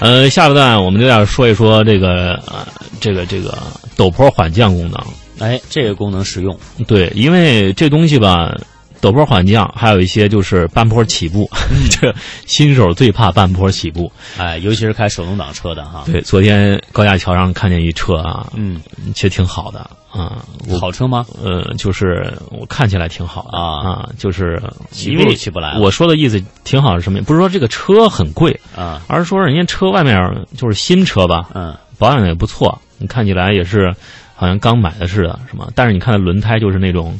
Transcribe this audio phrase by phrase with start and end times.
[0.00, 2.66] 呃，下一段我们就要说一说这个呃，
[3.00, 3.58] 这个这个
[3.96, 5.04] 陡坡缓降功能。
[5.40, 6.58] 哎，这个功能实用。
[6.86, 8.52] 对，因为这东西吧，
[9.00, 11.50] 陡坡缓降，还有一些就是半坡起步，
[11.90, 12.14] 这
[12.46, 14.10] 新手最怕半坡起步。
[14.36, 16.04] 哎，尤其是开手动挡车的哈。
[16.06, 18.80] 对，昨天高架桥上看见一车啊，嗯，
[19.14, 20.44] 其实挺好的啊。
[20.68, 21.24] 我好车吗？
[21.42, 27.20] 呃，就是我看起来挺好的啊啊，就是起步起不来我说的意思挺好是什么？
[27.22, 33.94] 不是说这个车很贵，啊，而是说人家车外面就是新车吧，嗯，保养的也不错，你看起来也是
[34.34, 35.68] 好像刚买的似的，是吗？
[35.74, 37.18] 但是你看轮胎就是那种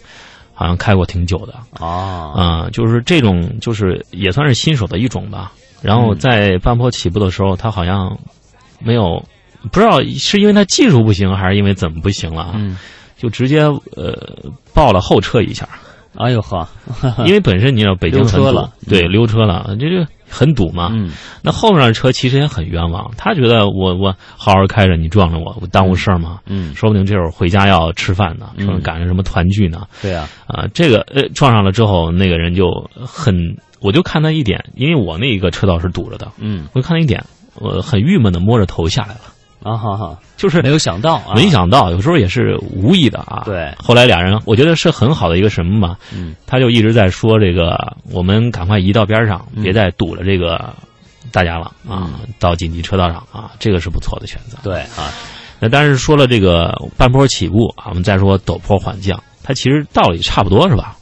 [0.55, 1.87] 好像开过挺久的啊，
[2.34, 5.52] 啊、就是这种就是也算是新手的一种吧。
[5.80, 8.18] 然后嗯在半坡起步的时候，它好像
[8.80, 9.24] 没有
[9.72, 12.76] 不知道是因为他技术不行，还是因为怎么不行了啊，嗯，
[13.16, 14.14] 就直接呃
[14.74, 15.68] 报了后车一下，
[16.16, 16.66] 哎呦呵，
[17.26, 18.72] 因为本身你知道北京很堵车了。
[18.88, 19.10] 对，嗯。
[19.12, 20.90] 溜车了，这就很堵嘛。
[20.92, 21.10] 嗯，
[21.42, 26.38] 那后面的车其实也很冤枉，他觉得我我好好开着，你撞着我，我耽误事儿吗？
[26.46, 28.66] 嗯，说不定这会儿回家要吃饭呢，嗯。
[28.66, 29.87] 说赶上什么团聚呢？
[30.02, 32.68] 对啊，啊，这个呃撞上了之后，那个人就
[33.06, 33.34] 很，
[33.80, 39.20] 我就看他一点，因为我那一个车道是堵着的，嗯，我就看他一点，我很郁闷的摸着头下来了，
[39.62, 43.42] 啊哈哈，就是没有想到啊，没想到，有时候也是无意的啊。
[43.45, 43.74] 对。
[43.78, 47.76] 后来俩人，我觉得是很好的一个什么嘛，嗯，他就一直在说这个，
[48.12, 49.62] 我们赶快移到边上，嗯。
[49.62, 50.74] 别再堵了这个
[51.32, 52.12] 大家了啊，嗯。
[52.38, 54.59] 到紧急车道上啊，这个是不错的选择。
[54.62, 55.12] 对啊，
[55.59, 60.96] 那但是说了这个半坡起步啊，我们再说陡坡缓降，它其实道理差不多是吧？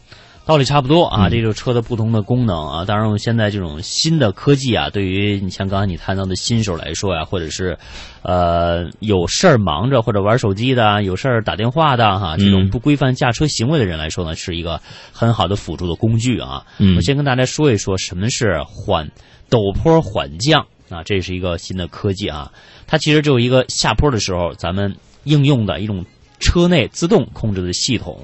[0.47, 2.85] 道理差不多啊，嗯这就是车的不同的功能啊。
[2.85, 7.77] 当然，我们现在这种新的科技啊，对于你像刚才你谈到的新手来说呀、或者是
[8.23, 14.81] 呃有事儿忙着或者玩手机的，有事儿打电话的哈，这种嗯不规范驾车行为的人来说呢，是一个
[15.13, 16.65] 很好的辅助的工具啊。
[16.79, 19.11] 嗯我先跟大家说一说什么是缓
[19.51, 22.53] 陡坡缓降啊，这是一个新的科技啊。
[22.87, 24.95] 它其实只有一个下坡的时候咱们
[25.25, 26.05] 应用的一种
[26.39, 28.21] 车内自动控制的系统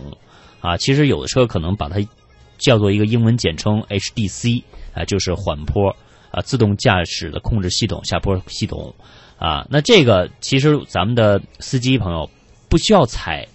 [0.60, 0.76] 啊。
[0.76, 1.96] 其实有的车可能把它
[2.58, 4.62] 叫做一个英文简称 HDC
[4.94, 5.96] 啊，就是缓坡
[6.30, 8.94] 啊自动驾驶的控制系统下坡系统
[9.38, 9.66] 啊。
[9.70, 12.28] 那这个其实咱们的司机朋友
[12.68, 13.46] 不需要踩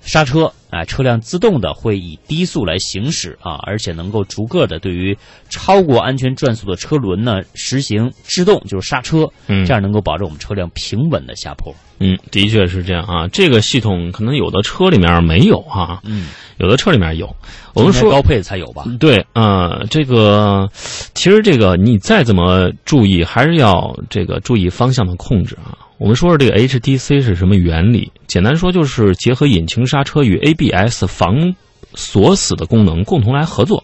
[0.00, 5.16] 刹车，啊，车辆自动的会以低速来行驶啊，而且能够逐个的对于
[5.48, 11.74] 超过安全转速的车轮呢实行制动，就是刹车，嗯这样能够保证我们车辆平稳的下坡。
[11.98, 13.26] 嗯，的确是这样啊。
[13.28, 16.28] 这个系统可能有的车里面没有哈、嗯，
[16.58, 17.34] 有的车里面有。
[17.72, 18.84] 我们说高配的才有吧？
[19.00, 20.68] 对，呃，这个
[21.14, 25.85] 其实这个你再怎么注意，还是要这个注意方向的控制啊。
[25.98, 28.12] 我们说说这个 HDC 是什么原理？
[28.26, 31.54] 简单说就是结合引擎刹车与 ABS 防
[31.94, 33.82] 锁死的功能共同来合作，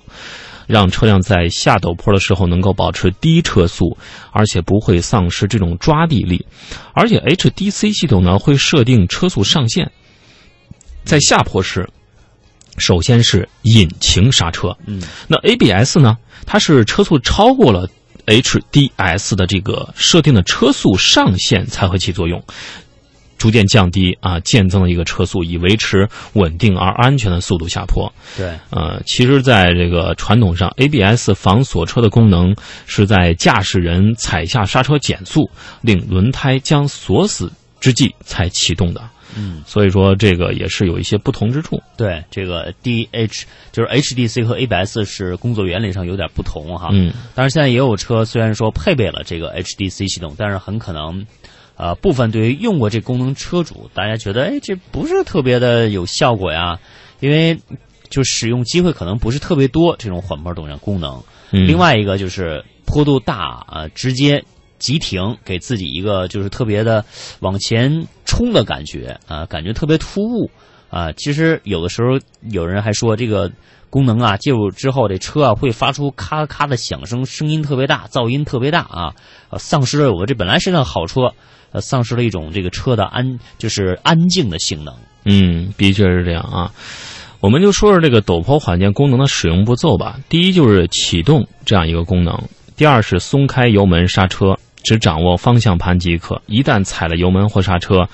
[0.67, 3.97] 让车辆在下陡坡的时候能够保持低车速，
[4.31, 6.45] 而且不会丧失这种抓地力。
[6.93, 9.91] 而且 HDC 系统呢会设定车速上限，
[11.05, 11.89] 在下坡时，
[12.77, 16.19] 首先是引擎刹车，嗯那 ABS 呢？
[16.45, 17.89] 它是车速超过了
[18.41, 22.43] HDS 的这个设定的车速上限才会起作用，
[23.37, 28.13] 逐渐降低啊渐增的一个车速，以维持稳定而安全的速度下坡。
[28.37, 32.55] 对，呃，其实，在这个传统上，ABS 防锁车的功能
[32.87, 35.51] 是在驾驶人踩下刹车减速，
[35.83, 39.03] 令轮胎将锁死之际才启动的。
[39.37, 41.81] 嗯，所以说，这个也是有一些不同之处。
[41.97, 46.89] 对，这个 DH 就是 HDC 和 ABS 是工作原理上有点不同哈。
[46.93, 51.27] 嗯，但是，现在也有车虽然说配备了这个 HDC 系统，但是很可能，
[51.77, 56.79] 呃，部分对于用过这功能车主，大家觉得，哎，这不是特别的有效果呀，
[57.21, 57.59] 因为
[58.11, 61.23] 就使用机会可能不是特别多，这种缓坡陡降功能。
[61.55, 64.43] 嗯另外一个就是坡度大啊、直接
[64.79, 67.05] 急停，给自己一个就是特别的
[67.41, 70.51] 往前冲的感觉啊、感觉特别突兀
[70.89, 72.19] 啊、其实有的时候
[72.51, 73.51] 有人还说这个
[73.91, 79.15] 功能啊介入之后，这车啊会发出咔咔的响声，声音特别大，噪音特别大啊，
[79.51, 81.35] 呃丧失了我这本来是辆好车，
[81.73, 84.95] 呃，丧失了一种这个车的安就是安静的性能。
[85.25, 86.73] 嗯，的确是这样啊。
[87.41, 90.19] 我们就说说这个陡坡缓降功能的使用步骤吧。
[90.29, 92.39] 第一就是启动这样一个功能，
[92.77, 96.41] 第二是松开油门刹车，只掌握方向盘即可。
[96.47, 98.09] 一旦踩了油门或刹车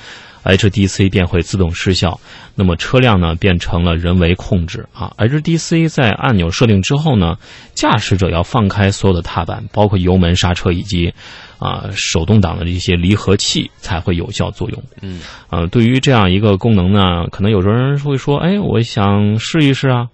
[0.44, 2.20] ，HDC 便会自动失效，
[2.54, 5.12] 那么车辆呢变成了人为控制啊。
[5.18, 7.36] HDC 在按钮设定之后呢，
[7.74, 11.12] 驾驶者要放开所有的踏板，包括油门、刹车以及
[11.58, 14.82] 啊手动挡的这些离合器才会有效作用。
[15.02, 20.06] 嗯呃，对于这样一个功能呢，可能有时候人会说，哎，我想试一试啊，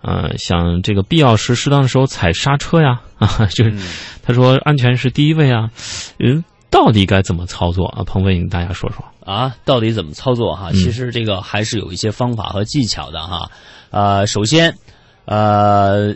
[0.00, 3.82] 呃，想这个必要时适当的时候踩刹车呀，啊，就是嗯
[4.24, 5.70] 他说安全是第一位啊，
[6.18, 6.42] 嗯。
[6.70, 8.02] 到底该怎么操作啊？
[8.02, 10.72] 鹏飞，你跟大家说说啊，到底怎么操作哈？
[10.72, 13.48] 其实这个还是有一些方法和技巧的哈。
[13.90, 14.76] 呃，首先，
[15.24, 16.12] 呃，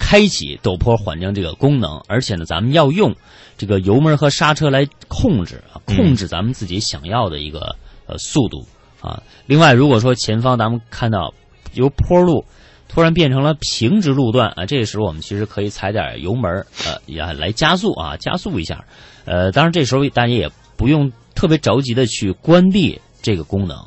[0.00, 3.14] 开启陡坡缓降这个功能，而且呢，咱们要用
[3.56, 7.76] 这个油门和刹车来控制啊，控制咱们自己想要的一个
[8.06, 8.66] 呃速度
[9.00, 9.22] 啊。
[9.46, 11.32] 另外，如果说前方咱们看到
[11.74, 12.44] 有坡路。
[12.92, 18.84] 突然变成了平直路段啊，这个时候我们其实可以踩点油门呃，也来加速啊，加速一下。
[19.24, 23.78] 呃，当然这时候大家也不用特别着急的去关闭这个功能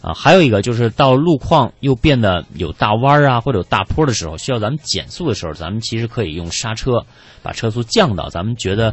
[0.00, 0.12] 啊。
[0.12, 7.06] 还有一个就是到路况又变得有大弯啊或者有大坡的时候，需要咱们减速的时候，咱们其实可以用刹车
[7.44, 8.92] 把车速降到咱们觉得。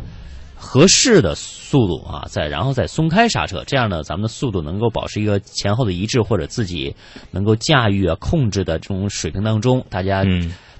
[0.62, 6.94] 合适的速度啊，再然后再松开刹车，这样呢，咱们的速度能够保持一个前后的一致，或者自己
[7.32, 10.26] 能够驾驭啊、控制的这种水平当中，大家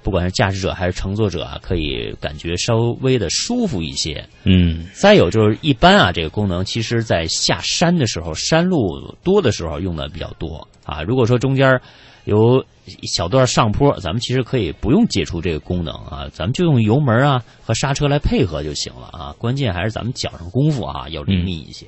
[0.02, 4.24] 不管是驾驶者还是乘坐者啊，可以感觉稍微的舒服一些。
[4.44, 11.02] 嗯，再有就是一般啊，这个功能其实在下山的时候，山路多的时候用的比较多啊。
[11.02, 11.80] 如果说中间
[12.24, 12.64] 有
[13.04, 19.34] 小段上坡，咱们其实可以不用解除这个功能啊，咱们就用油门啊和刹车来配合就行了啊。
[19.38, 21.86] 关键还是咱们脚上功夫啊要灵敏一些。